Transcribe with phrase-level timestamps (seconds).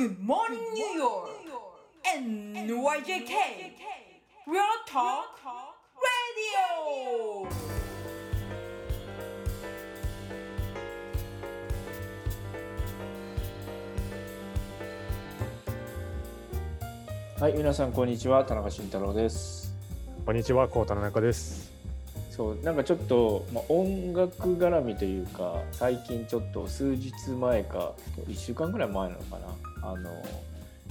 [0.00, 1.28] Good morning, New York!
[2.16, 3.34] NYJK!
[4.46, 5.36] Real Talk
[6.00, 7.46] Radio!
[17.38, 19.74] はい、皆さんこんにちは、田中慎太郎です。
[20.24, 21.69] こんにちは、コウタ田中です。
[22.40, 27.92] そう、なんかちょっと、まあ、音楽絡みというか、最近ちょっと数日前か、
[28.26, 29.38] 1週間ぐらい前なのか
[29.82, 30.10] な、あの、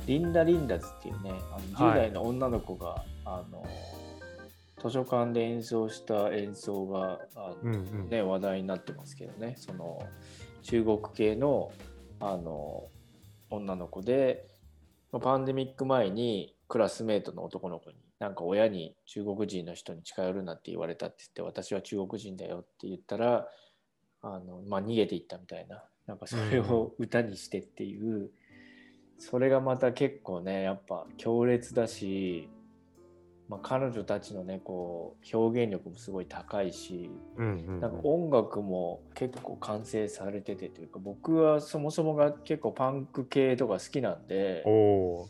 [0.06, 1.98] リンダ・リンダズっていうね、あの10はい。
[2.02, 3.66] 代の女の子が、あの、
[4.80, 8.10] 図書館で演奏した演奏が、あのうんうん。
[8.10, 9.56] ね、話題になってますけどね。
[9.58, 10.04] その
[10.62, 11.72] 中国系の
[12.20, 12.84] あの
[13.50, 14.59] 女の子でまあ
[15.18, 23.48] パンデミック前にクラスメートの男の子になんか親に中国人の人に近寄るなって言われたって言って私は中国人だよって言ったら
[24.22, 28.32] あの、まあ、逃げていったみたいななんかそれを歌にしてっていう、
[29.20, 32.50] それがまた結構ねやっぱ強烈だし、
[33.50, 45.28] まあ、彼女たちのねこう表現力もすごい高いしなんか音楽も結構完成されててというか僕はそもそもが結構パンク系とか好きなんでも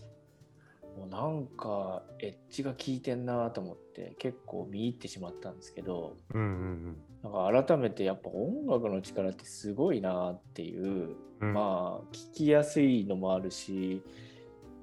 [1.06, 11.54] うなんかエッジが効いてんなと思って結構見入ってしまったんですけどなんか改めてやっぱ音楽の力ってすごいなっていう、うん。
[11.54, 14.04] まあ聞きやすいのもあるし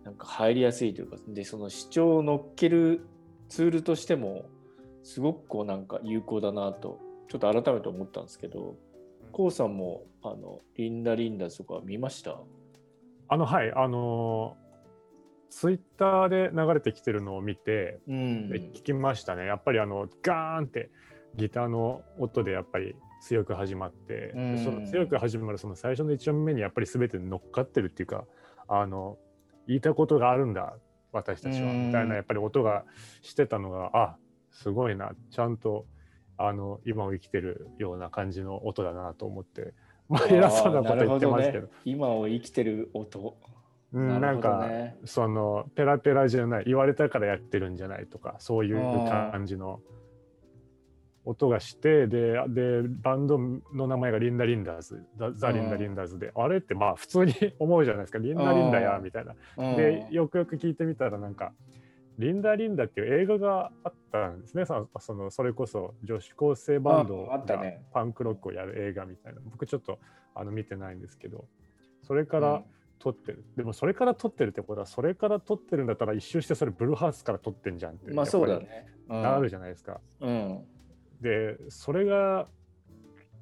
[0.05, 3.07] なんか入りやすいというかでその主張を乗っける
[3.49, 4.47] ツールとしても
[5.03, 8.77] すごくこうなんか有効だなとちょっと改めて思ったんですけど
[9.33, 12.41] こうさんもあのリンダリンダとか見ました？
[13.29, 18.49] あの、はい、あのー、ツイッターで流れてきてるのを見て、うん。
[18.49, 19.47] で聞きましたね。
[19.47, 20.91] やっぱりあの、ガーンって
[21.35, 24.57] ギターの音でやっぱり強く始まって、うん。
[24.57, 28.25] でその強く始まるその最初の1音目にやっぱり全て乗っかってるっていうか、
[28.69, 29.19] あの、
[29.67, 30.77] 言いたいことがあるんだ、
[31.17, 31.87] 私たちは、うん。
[31.89, 32.85] みたいなやっぱり音が
[33.23, 34.17] してたのが、あ、
[34.51, 35.87] すごいな、ちゃんと、
[36.39, 39.75] あの、今を生きてるような感じの音だなと思って、
[40.09, 41.67] まあ、偉そうなこと言ってますけど。
[41.67, 43.37] ね、今を生きてる音。
[43.93, 44.97] うん、なんか、ね。
[45.05, 49.81] そのペラペラじゃない言われたからやってるんじゃないとかそういう感じの
[51.27, 53.39] 音がしてででバンド
[53.75, 58.19] の名前がリンダ・リンダーズザ・ザリンダ・リンダーズであれってまあ普通に 思うじゃないですか。
[58.19, 59.05] リンダ・リンダやうん。
[59.05, 59.35] みたいな。
[59.57, 59.77] うん。
[59.77, 61.53] でよくよく聞いてみたらなんか
[62.19, 64.65] リンダ・リンダっていう映画があったんですね。
[64.65, 67.85] そそのそれこそ女子高生バンドがね。
[67.93, 69.41] パンクロックをやる映画みたいな。
[69.45, 69.99] 僕ちょっと
[70.35, 71.47] あの見てないんですけど
[72.03, 72.63] それから
[72.99, 78.87] 撮ってる、でもそれから撮ってるってことはそれから撮ってるんだったら一周してそれブルーハーツから撮ってんじゃんってまあそうだね。
[79.09, 80.01] なるじゃないですか。
[80.21, 80.65] うん
[81.21, 82.49] でそれが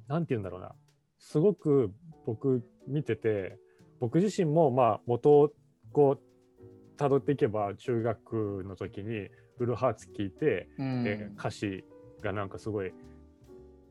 [0.07, 0.71] なんて言うんだろうな。
[1.17, 1.91] すごく
[2.25, 3.57] 僕見てて
[3.99, 5.51] 僕自身もまあ元を
[5.91, 11.03] こう辿っていけば中学の時にブルーハーツ聞いて、うん。
[11.03, 11.83] で歌詞
[12.21, 12.93] がなんかすごい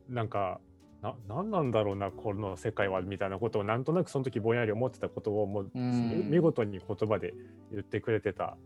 [0.08, 0.60] なんか
[1.02, 6.30] な何なんだろうなこの世界はみたいなことをなんとなくその時ぼんやり思ってたことをもう、うん。
[6.30, 7.34] 見事に言葉で
[7.72, 8.56] 言ってくれてた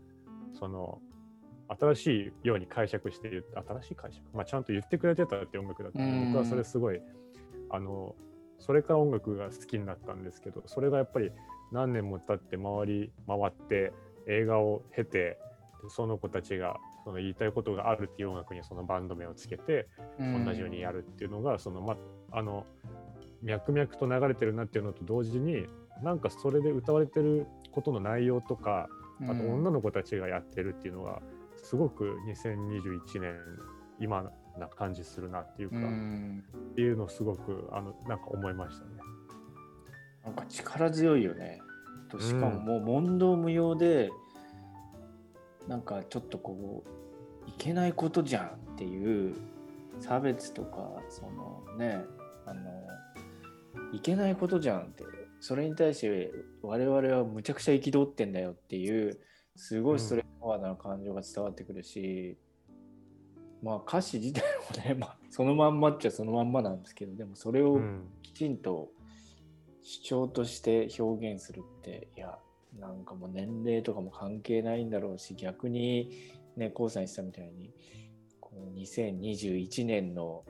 [0.53, 1.01] その
[1.77, 6.33] 新しいように解釈して新しい解釈、まあ、ちゃんと言ってくれてたって音楽だったので、うん。
[6.33, 7.01] 僕はそれすごい
[7.69, 8.15] あの
[8.57, 11.31] それから音楽が好きになったんですけどそれがやっぱり
[11.71, 13.93] 何年も経って回り回って
[14.27, 15.37] 映画を経て
[15.83, 19.87] でその子たちがその言いたいことがあるっていう音楽にそのバンド名をつけて
[20.19, 21.95] 同じようにやるっていうのがそのま
[22.31, 22.65] あの
[23.41, 25.65] 脈々と流れてるなっていうのと同時に
[26.03, 28.89] なんかそれで歌われてることの内容とか
[29.23, 31.21] あと女の子たちがやってるっていうのが
[31.69, 33.35] すごく2021年
[33.99, 34.23] 今
[34.57, 36.43] な感じするなっていうか、うっん
[36.75, 38.91] ていうのをすごくあのなんか思いましたね。
[40.25, 41.61] なんか力強いよね。
[42.09, 44.09] としかもうんもう問答無用で、
[45.67, 46.83] なんかちょっとこ
[47.45, 49.35] ういけないことじゃんっていう
[49.99, 52.03] 差別とかそのね
[52.47, 52.71] あの
[53.93, 55.03] いけないことじゃんって
[55.39, 56.31] それに対して
[56.63, 59.19] 我々はむちゃくちゃ憤ってんだよっていう
[59.59, 62.37] すごいストレートフォワードな感情が伝わってくるし、
[63.61, 64.41] まあ歌詞自体
[64.71, 68.07] もね、 まあ、そのまんまっちゃそのまんまなんですけどでもそれをうん。
[68.23, 68.89] きちんと
[69.81, 72.39] 主張として表現するっていや
[72.79, 76.11] なんかもう年齢とかも関係ないんだろうし逆に
[76.55, 77.73] ねこうさん言ってたみたいに
[78.39, 80.45] この2021年の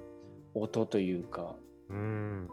[0.54, 1.56] 音というか
[1.90, 2.48] うん。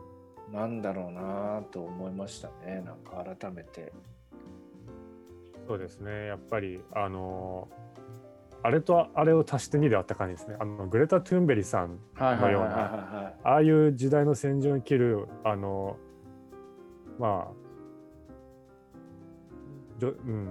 [0.53, 2.81] なんだろうなと思いましたね。
[2.81, 3.93] なんか改めて。
[5.66, 6.26] そうですね。
[6.26, 7.68] やっぱりあの
[8.62, 10.56] あれとあれを足して2であった感じですね。
[10.60, 15.96] あのグレタ・トゥーンベリさんはいのようなはああいう時代の戦場に切るあの
[17.18, 17.52] まあ
[19.98, 20.50] じょうん、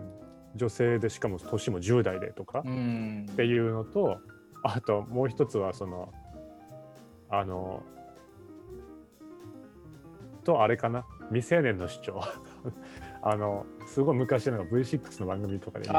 [0.56, 3.28] 女性でしかも年も10代でとかうん。
[3.32, 4.18] っていうのと
[4.64, 6.12] あともう一つはその
[7.30, 7.84] あの
[10.44, 11.06] とあれかな。
[11.30, 12.22] 未成年の主張
[13.28, 15.90] あのすごい昔の V6 の番組とかで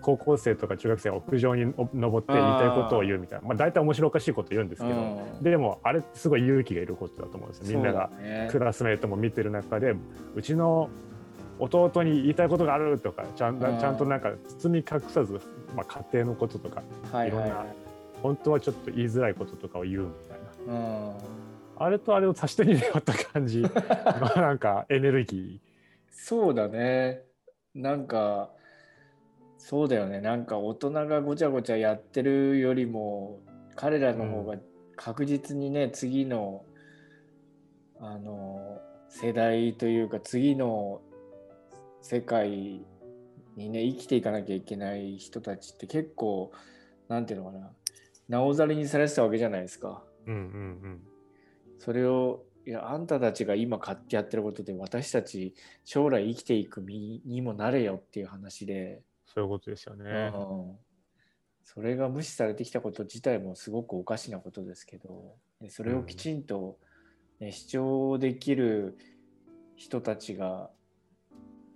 [0.00, 5.00] 高校生とか中学生が屋上に登って言いたいことを言うみたいなまあ大体面白おかしいこと言うんですけど、う
[5.40, 5.42] ん。
[5.42, 7.76] でもあれすごい勇気がいることだと思うんですよ。
[7.76, 8.10] みんなが
[8.50, 9.96] クラスメートも見てる中で
[10.36, 10.90] うちの
[11.58, 13.78] 弟に言いたいことがあるとかちゃんうん。
[13.80, 14.30] ちゃんとなんか
[14.60, 15.40] 包み隠さず、
[15.74, 16.82] まあ、家庭のこととか
[17.24, 17.66] いろんな
[18.22, 20.38] 本当はちょっと言いづらいこととかを言うみたい
[20.68, 20.72] な。
[20.72, 21.12] う
[21.42, 21.45] ん
[21.78, 23.62] あれとあれを足して2で割った感じ。
[23.62, 23.68] の
[24.42, 25.60] なんかエネルギ
[26.10, 27.22] そうだね。
[27.74, 28.50] なんか
[29.58, 30.20] そうだよね。
[30.20, 33.40] なんか大人がごちゃごちゃやってるよりも
[33.74, 34.56] 彼らの方が
[34.96, 36.64] 確実にね、次の
[37.98, 41.00] あの世代というか次の
[42.00, 42.84] 世界
[43.56, 46.52] にね生きていかなきゃいけない人たちって結構
[47.08, 47.70] なんていうのかな。
[48.28, 50.02] なおざりにされてたわけじゃないですか。
[50.26, 51.15] ー、うんうん
[51.78, 60.32] それをいやあんたたちが今買ってやってることで私たち将来生きていく身にもなれよっていう話で、そういうことですよね。
[60.34, 60.86] うん
[61.66, 66.78] それが無視されてきたこと自体もすごくおかしなことですけどでそれをきちんと、
[67.40, 68.96] ね主張できる
[69.74, 70.70] 人たちが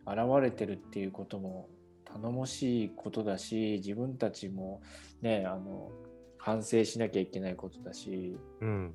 [0.07, 1.69] 現れてるっていうことも
[2.05, 4.81] 頼もしいことだし自分たちも
[5.21, 5.91] ねあの
[6.39, 8.39] 反省しなきゃいけないことだし。
[8.61, 8.95] うん、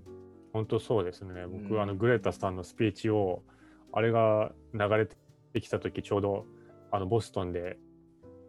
[0.56, 1.46] 本当そうですね。
[1.48, 1.82] 僕、うん。
[1.82, 3.44] あのグレタさんのスピーチを
[3.92, 6.46] あれが流れてきた時ちょうど
[6.92, 7.78] あのボストンで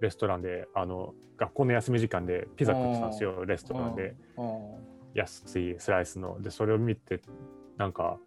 [0.00, 3.44] レストランであの学校の休み時間でピザ食ってたんですよ。
[3.44, 4.14] レストランで。
[4.36, 4.46] うん。
[5.14, 6.40] 安いスライスの。
[6.40, 7.20] でそれを見て
[7.76, 8.20] なんか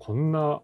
[0.00, 0.60] こんな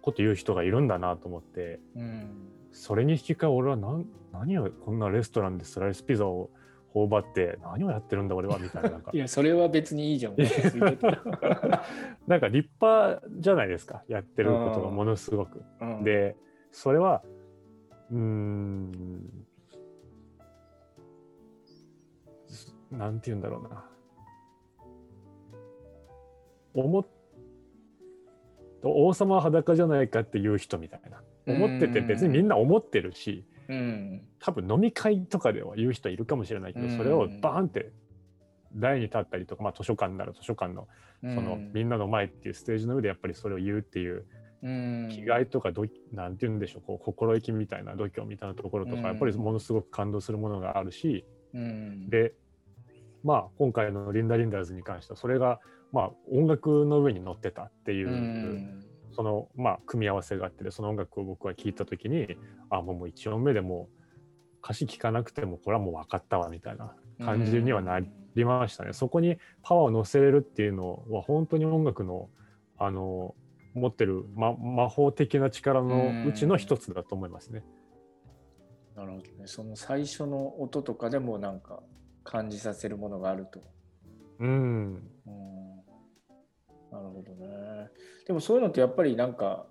[0.00, 1.80] こと言う人がいるんだなと思って。
[1.96, 2.30] うん。
[2.72, 6.48] それに引き換え俺は何何をこんなレストランでスライスピザを
[6.92, 9.10] 頬張って何をやってるんだ俺はみたいななんか。
[9.14, 10.34] いや、それは別にいいじゃん。
[12.26, 15.62] なんか立派じゃないですかやってることがものすごく。
[15.80, 16.36] うん、で
[16.72, 17.22] それは
[18.10, 19.46] うーん
[22.90, 23.86] なんて言うんだろうな。
[26.72, 27.06] 思っ
[28.82, 31.22] 王様は裸じゃないかっていう人みたいな。
[31.46, 33.59] 思ってて別にみんな思ってるしうん、
[34.40, 36.96] 多分飲み会とかでは言う人いるかもしれないけどうん。
[36.96, 37.92] それをバーンって
[38.74, 40.88] 台に立ったりとか、まあ、図書館なら図書館の
[41.22, 44.26] そそのみんなの前っていうステージの上でやっぱりそれを言うっていう
[44.62, 49.04] うん、気概とかどなんて言うんでしょうこう心意気みたいな度胸みたいなところとか、うん。
[49.04, 51.24] やっぱりものすごく感動するものがあるし
[51.54, 52.32] うん、で
[53.24, 55.60] まあ今回の「リンダ・リンダーズ」に関してはそれが
[55.92, 58.84] まあ音楽の上に乗ってたっていう、うん、
[59.20, 62.38] そのまあ組み合わせがあってその音楽を僕は聴いた時に
[62.70, 68.00] あもうもう1音目でもう歌詞聴かなくてもこれはもう分かったわみたいな感じにはな
[68.34, 68.94] りましたね。
[68.94, 72.30] そこにパワーを乗せれるっていうのは本当に音楽の
[72.78, 73.34] あの
[73.74, 77.62] 持ってる、ま、魔法的な力のうちの一つだと思いますね。
[78.96, 79.28] なるほどね。
[79.44, 81.82] その最初の音とかでもなんか
[82.24, 83.60] 感じさせるものがあると。
[84.38, 84.94] うん、
[85.26, 85.34] うん、
[86.90, 87.59] なるほどね。
[88.30, 89.66] でもそういうのってやっぱりなんか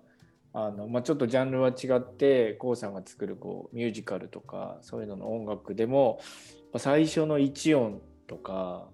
[0.52, 6.20] あの、まあ、ちょっとジャンルは違って k o さんが作るこうミュージカルとかそういうのの音楽でも
[6.76, 8.86] 最初の1音とか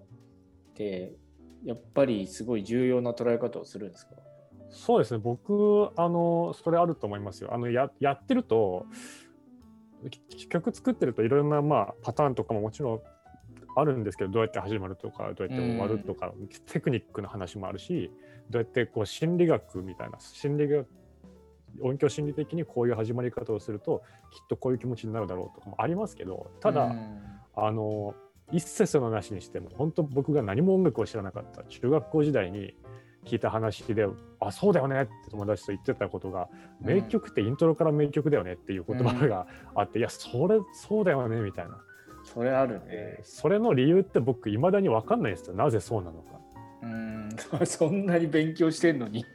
[0.71, 1.17] って
[1.65, 4.15] やっぱりすごい重要な捉え方をするんですか？
[4.69, 7.53] そうですね僕あのそれあると思いますよ。
[7.53, 8.85] あのややってると
[10.49, 13.01] 曲作ってるといろんな、まあ、パターンとかももちろん
[13.79, 16.33] あるんですけどどうやって始まるとかどうやって終わるとか、
[16.65, 18.11] テクニックの話もあるし
[18.49, 20.87] どうやってこう心理学みたいな心理学
[21.81, 27.21] 音響心理的にこういう始まり方をするときっとこういう気持ちになるだろうとかもありますけどただ、うん。
[27.59, 28.13] あの
[28.51, 32.75] 一切のなしにしても本当僕が何も音楽を知らなかった中学校時代に
[33.25, 34.07] 聞いた話で
[34.39, 36.47] 「あそうだよね」って友達と言ってたことが
[36.79, 41.83] 「名曲ってイントロから名曲だよね」っていう言葉があって「いやそれそうだよね」みたいな、
[42.33, 43.19] それあるねえ。
[43.21, 46.39] ーそれの理由って僕いまだに分かんないですよなぜそうなのか。
[46.83, 47.29] うん、
[47.65, 49.25] そんなに勉強してんのに。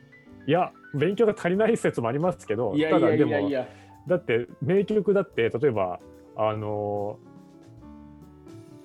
[0.46, 3.68] いや勉強が足りない説もありますけどいやいやいやいや。
[4.06, 6.00] だって名曲だって例えば
[6.36, 7.18] あの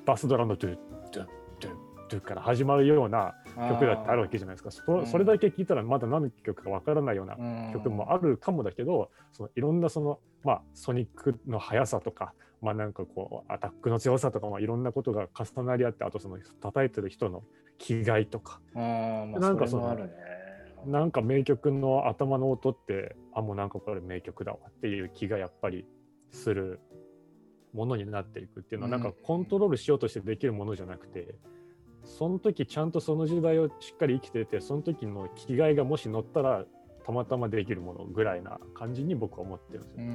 [0.06, 0.78] バスドラのドゥ
[1.12, 1.26] ドゥ
[1.60, 1.72] ドゥ
[2.10, 3.34] ドゥから始まるような
[3.70, 17.44] 曲だってあるわけじゃないですかそ,、うんそれだけ聞いたらまだ何の曲かわからないようなうん曲もあるかもだけど、そのいろんなそのまあソニックの速さとかまあなんかこうアタックの強さとかまあいろんなことが重なり合ってあとその叩いてる人の
[17.78, 19.98] 気概とかまあ、なんかその。
[20.86, 25.86] なんか名曲の頭の音ってあもうなんかこれ名曲だわっていう気がやっぱり
[26.32, 26.80] する
[27.74, 31.36] ものになっていくっていうのは、うんなんかコントロールしようとしてできるものじゃなくて
[32.04, 36.66] その時ちゃんとその時代をしっかり生きててその時の生きがもし乗ったら
[37.06, 40.08] たまたまできるものぐらいな感じに僕は思ってるんですうよ。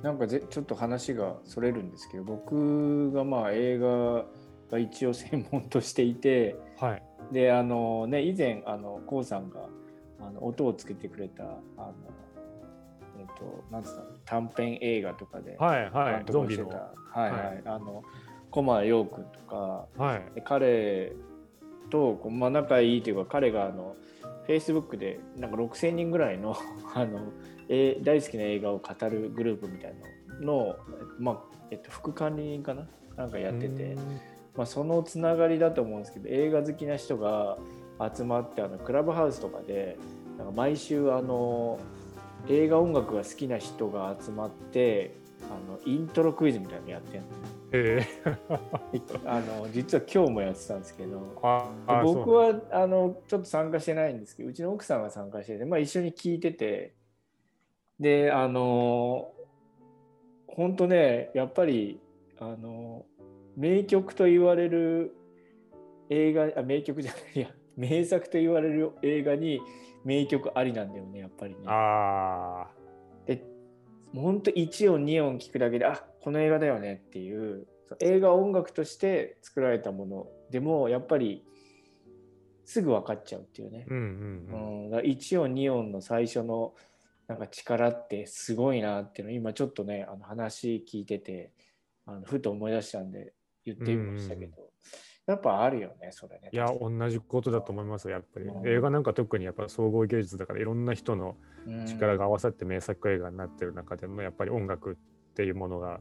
[0.00, 4.24] んなんかぜちょっと話がそれるんですけど僕がまあ映画
[4.70, 7.02] が一応専門としていてはい、
[7.32, 9.68] であのね以前あの k o さんが
[10.20, 11.94] あの音をつけてくれたあの
[13.18, 14.06] えっ、となんつったの？
[14.24, 16.24] 短編映画とかではいはい。
[16.30, 16.76] ゾンビのをして
[17.14, 17.20] た。
[17.20, 17.62] はいはい、はい。
[17.64, 18.02] あの
[18.50, 20.34] 駒陽君とかはい。
[20.34, 21.12] で彼
[21.90, 23.94] とこう、まあ、仲いいというか彼があの
[24.46, 26.56] Facebook でなんか6000人ぐらいの
[26.94, 27.20] あの、
[27.68, 29.94] えー大好きな映画を語るグループみたい
[30.38, 30.76] なのの、
[31.18, 32.86] まあえっと、副管理人かな？
[33.16, 33.96] なんかやってて、
[34.56, 37.56] まあ、そのつながりだと思うんですけど映画好きな人が
[38.14, 39.96] 集まってあのクラブハウスとかで
[40.36, 41.78] なんか毎週あの
[42.48, 45.14] 映画音楽が好きな人が集まって
[45.56, 47.28] あのイントロクイズみたいなのやってるの。
[47.72, 48.06] え。
[49.26, 51.20] あの実は今日もやってたんですけど。
[52.02, 56.94] 僕はあのちょっと参加してないんですけどうちの奥さんが参加してて、まあ、一緒に聞いてて。
[58.00, 59.30] であの
[60.48, 62.00] 本当ねやっぱり
[62.40, 63.06] あの
[63.56, 65.14] 名曲と言われる
[66.10, 67.48] 映画あ名曲じゃないいや。
[67.76, 69.60] 名作と言われる映画に
[70.04, 71.60] 名曲ありなんだよねやっぱりね。
[71.66, 72.66] あ
[73.26, 73.42] で
[74.14, 77.66] もうほんと1音2音聞くだけであこの映画だよねっていう
[78.00, 81.44] 映画音楽として作られたものでもやっぱり
[82.64, 83.86] すぐ分かっちゃうっていうね。
[83.88, 84.06] ー、うんうん
[84.52, 84.84] うん。
[84.84, 86.74] うん、だから1音2音の最初の
[87.26, 91.50] なんか力ってすごいなっていうのを今ちょっとねあの話聞いてて
[92.06, 93.32] あのふと思い出したんで
[93.66, 94.56] 言ってみましたけど、
[95.26, 96.50] やっぱあるよねそれね。
[96.52, 98.46] いや同じことだと思いますよやっぱり。
[98.46, 98.68] うん。
[98.68, 101.86] 映画なんか特にやっぱ総合芸術だからいろんな人のうん。
[101.86, 106.00] 力が合わさって名作映画になってる中でもやっぱり音楽っていうものが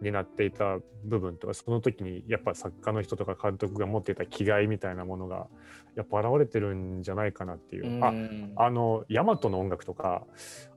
[0.00, 5.46] 担っていた部分とかその時にやっぱ作家の人とか監督が持っていた気概みたいなものが
[5.94, 8.52] やっぱ現れてるんじゃないかなっていう、あうん。
[8.56, 10.26] あのヤマトの音楽とか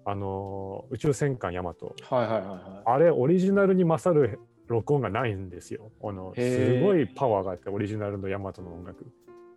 [0.05, 1.95] あの宇宙戦艦ヤマト。
[2.09, 2.83] はいはいはいはい。
[2.86, 4.39] あれオリジナルに勝る
[4.70, 5.92] 録音がないんですよ。
[6.02, 9.06] あのすごいパワーがあってオリジナルのヤマトの音楽。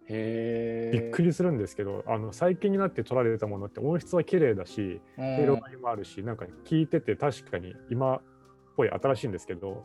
[0.09, 5.37] へびっくり、りするんですけどあの最近になって撮られたものって音質は綺麗だしうん。
[5.37, 8.21] 広がりもあるし、なんか聞いてて確かに今っ
[8.77, 9.85] ぽい新しいんですけど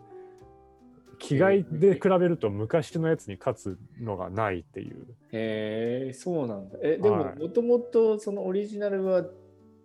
[1.20, 5.08] 気概で比べると昔のやつに勝つのがないっていう。
[5.32, 6.78] へえそうなんだ。
[6.82, 7.40] えでもはい。
[7.40, 9.26] もともとそのオリジナルは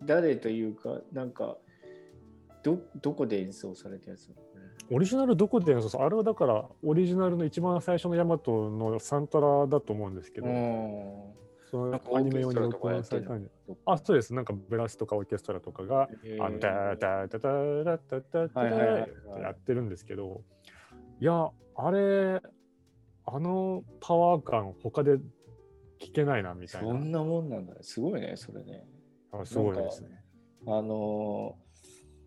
[0.05, 1.57] 誰というかなんか
[2.63, 4.31] どどこで演奏されたやつ
[4.91, 11.43] オリジナルどこで演奏あれはだからオリジナルの一番最初のヤマトのサントラだと思うんですけど、うん。
[11.71, 13.51] そのアニメ用に録音されたんで
[13.87, 14.35] あそうです。
[14.35, 16.09] なんかブラスとかオーケストラとかがあ
[16.61, 20.43] ダーダーダーダーダーダーダーはいはいはいはいってやってるんですけど
[21.21, 22.43] いやあれ
[23.25, 25.17] あのパワー感他で
[25.99, 26.89] 聞けないなみたいな。
[26.89, 27.79] そんなもんなんだね。
[27.83, 28.85] すごいね、それね。
[29.31, 30.23] あすごいですね。
[30.67, 31.62] あのー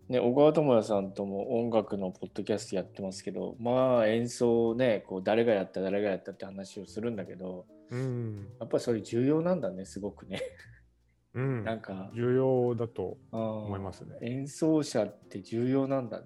[0.07, 10.41] ね、小川智也さんとも音楽のポッドキャストやってますけど、まあ演奏ね、こう誰がやった、誰がやったって話をするんだけど、うん、やっぱりそれ重要なんだね、すごくね。
[11.33, 14.17] うん、 なんか、重要だと思思いますね。
[14.21, 16.25] 演奏者って重要なんだね。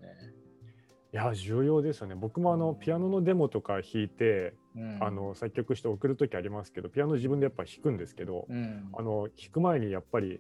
[1.12, 2.16] いや重要ですよね。
[2.16, 5.04] 僕もあのピアノのデモとか弾いて、うん。
[5.04, 8.90] あの作曲して送る時ありますけどピアノ自分でやっぱ弾くんですけど、うん。
[8.94, 10.40] あの弾く前にやっぱり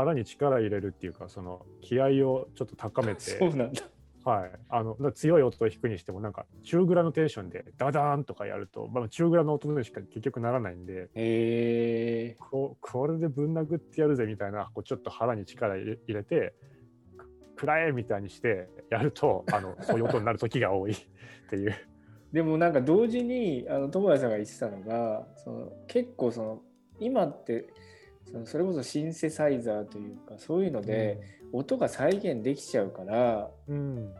[0.00, 3.82] 腹に力入れるっていうかその気合をちょっと高めて そうなんだ。
[4.22, 16.52] はい、あの強い音を弾くにしてもなんか中グラのテンションでダダーンとかやると、まあ、中グラの音でしか結局ならないんでへえここれでぶん殴ってやるぜみたいなこうちょっと腹に力入れて
[17.56, 20.96] くらえみたいにしてやるとあのそういう音になる時が多い っ
[21.48, 21.74] ていう。
[22.30, 26.62] でもなんか同時にあの友也さんが言ってたのがその結構その
[27.00, 27.72] 今って
[28.24, 31.20] そのそれこそシンセサイザーというかそういうので
[31.52, 34.12] 音が再現できちゃうから、うん、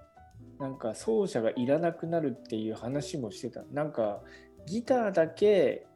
[0.59, 3.62] なんか奏者がいらなくなるっていう話もしてた。
[3.73, 4.21] なんか
[4.66, 5.87] ギターだけ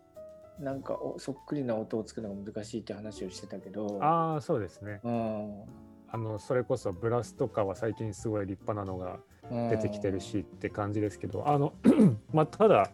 [0.60, 5.00] なんかおそっくりな音を作るのが難しいって話をしてたけどああそうですね。
[5.04, 5.62] うん。
[6.08, 9.18] あのそれこそブラスとかは最近すごい立派なのが
[9.50, 11.74] うん出てきてるしって感じですけど、あの
[12.32, 12.90] まあただ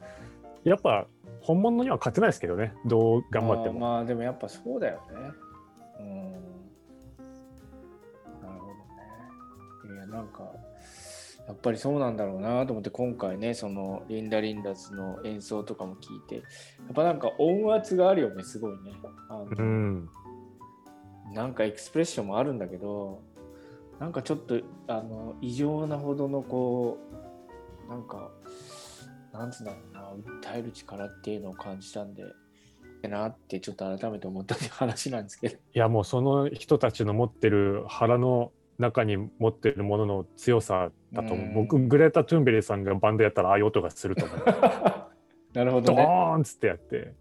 [0.64, 1.07] やっぱ
[1.40, 3.80] 本物には勝てないですけどねどう頑張っても。
[3.80, 5.16] まあでもやっぱそうだよね。
[6.00, 6.32] うん。
[8.42, 8.66] なるほ
[9.85, 9.97] どね。
[9.97, 10.44] いやなんか
[11.47, 16.40] やっぱりそうなんだろうなと思って今回ねそのリンダ・リンダスの演奏とかも聞いてや
[16.90, 18.92] っぱなんか音圧があるよねすごいね。
[19.28, 20.09] あのうん、
[21.32, 23.23] なんかエクスプレッションもあるんだけど
[23.99, 26.99] なんかちょっとあの異常なほどのこ
[27.88, 28.30] うなんか
[29.40, 32.25] なんつうんだろうな訴える力っていうのを感じたんで
[33.09, 35.56] なってちょっと改めて思ったっていう話なんですけど。
[35.56, 44.38] いやもうその人たちの持ってる腹の中に持ってるものの強さだと僕グレータ・トゥンベリーさんがバンドやったらああいう音がすると思う。
[45.54, 46.04] なるほドどね。
[46.04, 47.14] ーンっつってやって。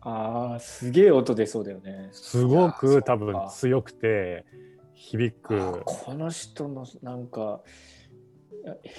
[0.00, 2.08] ああすげえ音出そうだよね。
[2.10, 4.44] すごく多分強くて
[4.94, 7.60] 響あくこの人のなんか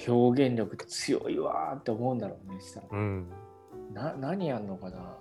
[0.08, 2.88] 表現力強いわーって思うんだろうねしたら。
[2.92, 3.28] うん。
[3.94, 5.18] な何やんのかな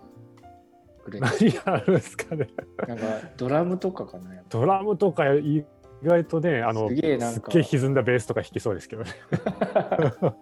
[1.11, 2.49] 何やるんですかね。
[2.87, 3.05] なんか
[3.37, 5.65] ドラムとかかなドラムとか意
[6.03, 7.41] 外とねあのすげえなんか。
[7.41, 9.11] すっげえ歪んだベースとか弾きそうですけどね。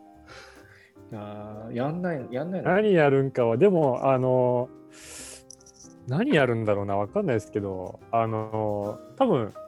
[1.15, 2.69] あーやんないやんないの？
[2.75, 4.69] 何やるんかはでもあの
[6.09, 9.66] 何やるんだろうなわかんないですけどあの多分た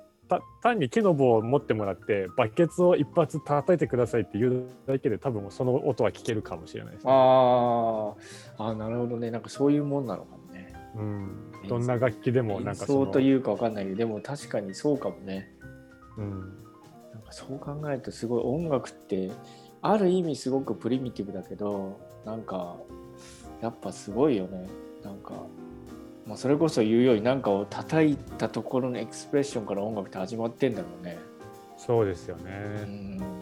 [0.63, 7.13] 単に木の棒を持ってもらってバケツを一発叩いてくださいって言うだけで多分その音は聞けるかもしれないです、ね。
[7.13, 8.15] あー。
[8.59, 9.31] あーなるほどね。
[9.31, 10.75] なんかそういうもんなのかもね。
[10.97, 13.07] うん、どんな楽器でもなん演かその。
[13.07, 15.55] 奏というかわかんないけどでも確かにそうかもね。
[16.17, 16.31] うん、
[17.13, 19.31] なんかそう考えるとすごい音楽って
[19.83, 22.77] ある意味すごくプリミティブだけどなんか
[23.61, 24.69] やっぱすごいよね。
[25.03, 25.33] なんか、
[26.29, 31.17] まあ、それこそ言うようになんかを叩いたところのエクスプレッションから音楽って始まってんだろうね。
[31.79, 32.51] そうですようね、
[32.85, 33.17] ん。
[33.17, 33.33] なんか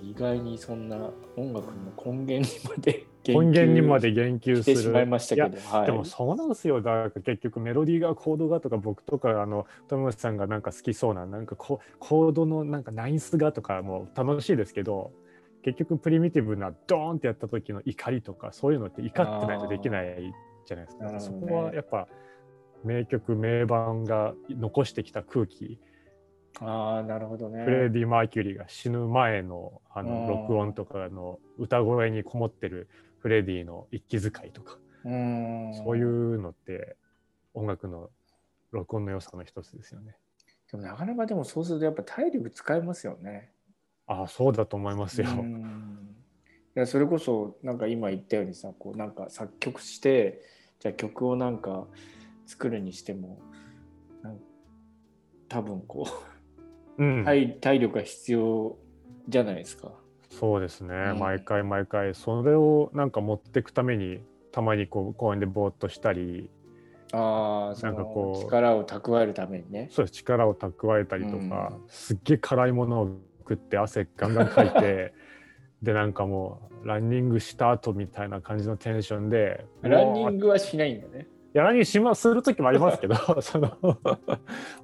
[0.00, 0.96] 意外にそんな
[1.36, 1.72] 音楽の
[2.12, 6.76] 根源にまで根源にまで言及すしてしまいるましたけど、はい、でもそうなんですよ。
[6.76, 15.10] だから結局メロディーがコードがとか僕とかあのトムさんがなんか好きそうななんかココードのなんかナインスがとかも楽しいですけど
[15.64, 20.32] 結局プリミティブなドーンってやった時の怒りとかそういうのって怒ってないとできない
[20.64, 21.46] じゃないですか、ね。
[21.48, 22.08] こはやっぱ
[22.84, 25.80] 名曲名盤が残してきた空気。
[26.60, 27.64] ああなるほどね。
[27.64, 30.06] フレディ・マーキュリーが死ぬ前のあうん。
[30.06, 34.78] の録音とかの歌声にこもってるフレディの息遣いとか。
[35.04, 35.72] うん。
[35.74, 36.96] そういうのって
[37.54, 38.10] 音楽の
[38.70, 40.16] 録音の良さの一つですよね。
[40.70, 43.52] でもなかなかでもそうするとやっぱ体力使いますよね。
[44.06, 45.28] ああそうだと思いますよ。
[45.30, 46.16] うん。
[46.76, 50.42] いやそれこそなんか今言ったようにさこうなんか作曲して
[50.84, 51.86] じゃあ曲をなんか
[52.46, 53.40] 作るにしても
[55.48, 56.06] 多分こ
[56.98, 57.20] うん。
[57.22, 58.76] う体体力が必要
[59.28, 59.92] じゃないですか。
[60.30, 61.18] そうですね、うん。
[61.18, 62.14] 毎回毎回。
[62.14, 64.20] それをなんか持っていくために
[64.52, 66.50] たまにこう公園でぼーっとしたり
[67.12, 69.88] あなんかこうの力を蓄えるためにね。
[69.90, 70.18] そうです。
[70.18, 71.88] 力を蓄えたりとか、うん。
[71.88, 75.14] すっげえ辛いものを食って汗ガンガンかいて
[75.84, 81.28] でなんかもうランニングした後みたいな感じのテンションでランニンググはしないんだね。
[81.54, 83.76] いやランニングしまする時もありますけど その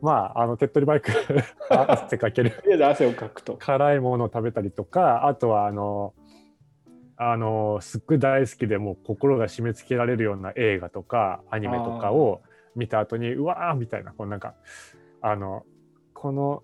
[0.00, 1.10] まああの手っ取り早く
[1.68, 2.52] 汗かける
[2.86, 3.56] 汗をかくと。
[3.58, 6.14] 辛いものを食べたりとかあとはあの
[7.16, 12.42] あのすっごい大好きでもう心が締め付けられるような映画とかアニメとかを
[12.76, 14.54] 見た後にうわーみたいなこうなんか
[15.20, 15.64] あの
[16.14, 16.62] この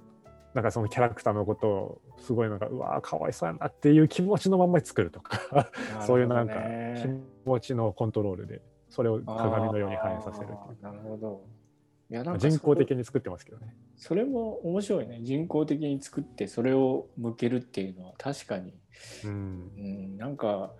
[0.56, 5.70] なんかそのキャラクターのことをすごいなんかうわーかわいそうやなっていう気持ちのまんまに作るとか
[6.06, 6.54] そういうなんか
[6.96, 7.08] 気
[7.44, 11.44] 持ちのコントロールでそれを鏡のように反映させるっていうなるほど。
[12.08, 13.76] いやなまあんか人工的に作ってますけどね。
[13.96, 15.18] それも面白いね。
[15.20, 18.72] 人工的に作ってそれを向けるっていうのは確かに、
[19.24, 20.72] うんうん、なんか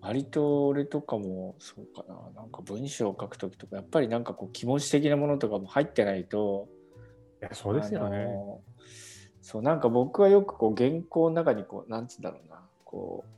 [0.00, 2.16] 割と俺とかもそうかな。
[2.34, 6.66] なんか文章を書くときとかやっぱりなんかこう気持ち的なものとかも入ってないと
[7.42, 8.26] いやそうですよあね。
[9.44, 12.60] のそうなんか僕はよくこう原稿の中にこうなんつうんだろうな。
[12.84, 13.30] こう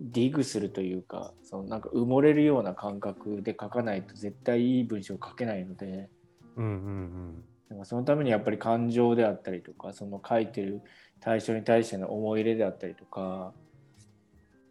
[0.00, 6.08] ディグするというかそのなんか埋もれるような感覚で書かないと絶対いい文章を書けないので。
[6.56, 7.78] うんうんなん。
[7.78, 10.82] かそのためにやっぱり感情であったりとかその書いてる
[11.20, 13.52] 対象に対しての思い入れであったりとか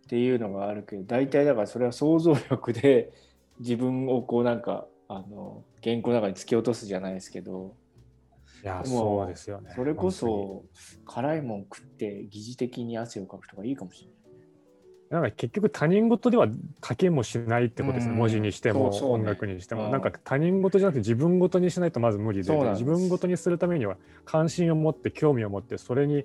[0.06, 3.12] っていうのがあるけど大体だからそれは想像力で
[3.60, 7.76] 自分をこうなんかあの原稿の中に突き落とすじゃないですけど
[8.64, 9.72] いやそうですよね。
[9.76, 10.64] それこ本そ
[11.06, 14.22] 辛いもん食って疑似的に汗をかくとかいいかもしれない。
[15.12, 16.48] なんか結局他人事では
[16.88, 18.20] 書けもしないってことですね、うん。
[18.20, 19.92] 文字にしても、音楽にしても、うん。
[19.92, 26.24] なんか他人事じゃなくて自分事にしないとまず無理で自分事にするためには関心を持って興味を持ってそれに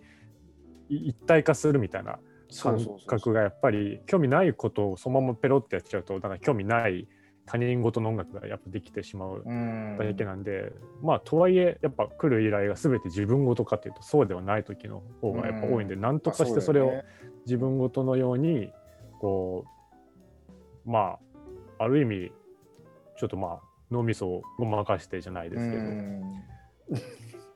[0.88, 2.20] い一体化するみたいな
[2.62, 7.08] 感覚がやっぱり興味ないことをそのままペロってやっちゃうとだから興味ない
[7.46, 9.96] 他人事の音楽がやっぱできてしまううん。
[9.98, 16.92] だけなんで、まあとはいえやっぱ来る依頼が全て自分事かっていうとそうではない時の方がやっぱ多いんで、なんとかしてそれを
[17.46, 18.72] 自分ごとのように
[19.20, 19.64] こ
[20.86, 21.18] うま
[21.78, 22.32] あある意味
[23.18, 26.22] ちょっとまあ脳みそをごまかしてじゃないですけど、うん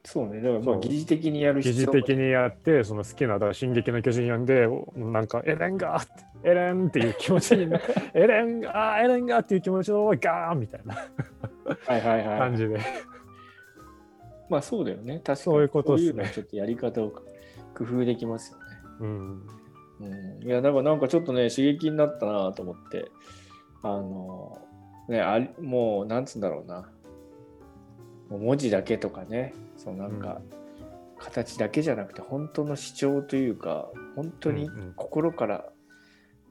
[0.05, 0.41] そうね。
[0.41, 6.11] だからまあ疑似的にやる疑必要似的にやってその好きなだから「進撃の巨人」読んでなんか「エレンが!」って
[6.49, 7.79] 「エレン!」っていう気持ちにな
[8.15, 10.95] エレンがエレンが!」っていう気持ちのガーンみたいな。
[10.95, 12.39] はいはいはい。
[12.39, 12.81] 感じで、
[14.49, 15.15] まあそうだよね。
[15.17, 15.37] 確かに。
[15.37, 17.11] そういうことちょっとやり方を
[17.75, 18.65] 工夫できますよね。
[19.01, 19.43] うん、
[20.01, 23.11] うん、いやだからなんかちょっとね刺激になったなと思って。
[23.83, 24.59] あの
[25.09, 26.91] ねありもうなんつうんだろうな
[28.39, 30.41] 文字だけとかねそのなんか、
[31.19, 35.65] 形だけじゃなくて本当の主張というか本当に心から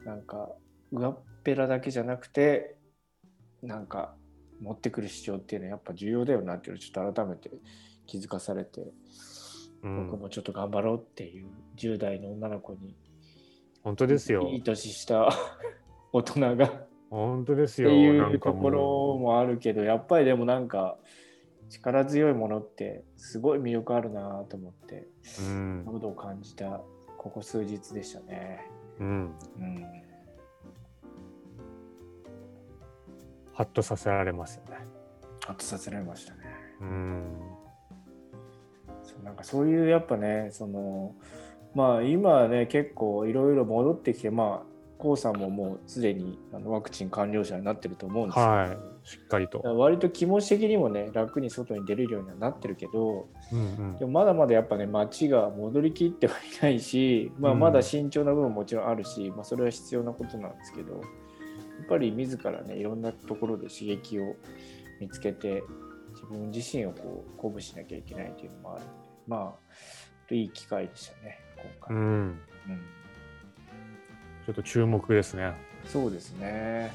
[0.06, 0.50] なんか
[0.92, 2.76] 上っぺらだけじゃなくて
[3.64, 4.14] なんか
[4.62, 7.50] 持ってくる主張っていうのはやっぱ重要だよなっていうのをちょっと改めて
[8.06, 8.82] 気づかされて、
[9.84, 10.08] うん。
[10.08, 12.96] 僕もちょっと頑張ろうっていう10代の女の子に
[13.84, 14.48] 本当ですよ。
[14.50, 15.30] いい年した
[16.12, 16.66] 大人が。
[16.66, 18.40] っ本当ですてよいう。
[18.40, 20.98] ところもあるけどやっぱりでもなんか
[21.70, 25.08] 力強いものってすごい魅力あるなと思って
[25.40, 26.82] うんことを感じた
[27.18, 28.66] ここ数日でしたね。
[29.00, 29.86] うん、うん、
[33.54, 34.78] ハッとさせられますよね。
[35.46, 36.40] ハッとさせられましたね。
[36.82, 37.24] うん
[39.04, 41.16] そうなんかそういうやっぱねその
[41.76, 48.78] まあ今はね結構いろいろ戻ってきてまあコウさんももうすでにあのワクチン完了者になってると思うんですけど、はい。
[49.08, 49.60] しっかりと。
[49.78, 53.62] 割と気持ち的にもね楽に外に出れるようにはなってるけどうんう
[53.94, 53.98] ん。
[53.98, 57.60] でもまだまだやっぱね街が戻りきってはいないし、まあ、うん。
[57.60, 61.02] まだ慎重な部分ももちろんあるし、まあ、それは必要なことなんですけどやっ
[61.88, 64.36] ぱり自らねいろんなところで刺激を
[65.00, 65.64] 見つけて
[66.14, 68.94] 自分自身をこう鼓舞しなきゃいけないというのもあるので
[69.28, 69.56] ま
[70.30, 71.40] あいい機会でしたね
[71.80, 72.99] 今回、うん、うん
[74.46, 75.54] ちょっと注目ですね。
[75.86, 76.92] そうですね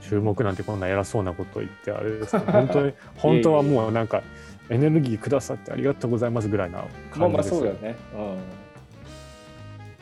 [0.00, 2.42] 注目なんてこんな偉そうなこと言ってあれですね。
[2.50, 4.22] 本当に本当はもうなんか
[4.68, 8.38] エネルギーくださってありがとうございますぐらいなまあ感まあじですよそうだねうん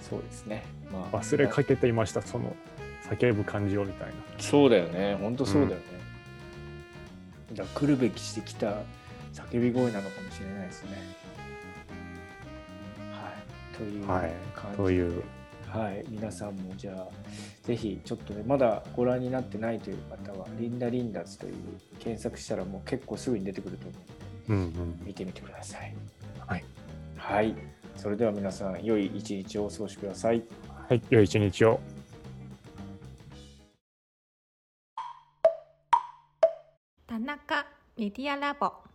[0.03, 2.55] そうですね、まあ、忘れかけていましたその
[3.09, 4.15] 叫ぶ感じをみたいな。
[4.39, 5.83] そうだよね、本当そうだよね。
[7.55, 8.83] だから来るべきしてきた
[9.33, 10.91] 叫び声なのかもしれないですね。
[13.13, 13.77] はい。
[13.77, 15.23] というはい感じで、という
[15.79, 17.07] はい、皆さんもじゃあ、
[17.63, 21.55] ぜひちょっとね、まだご覧になってないという方は、リンダ・リンダズという
[22.01, 23.97] 検索したらもう結構すぐに出てくると思
[24.57, 25.95] うので、うんうん見てみてください。
[26.45, 26.65] はい。
[27.17, 27.55] はい。
[27.95, 30.43] それでは皆さん、良い一日をお過ごしください。
[30.89, 31.79] はい、良い一日を。
[37.07, 38.88] 田中メディアラボ